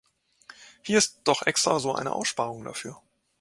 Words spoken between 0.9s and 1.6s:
ist doch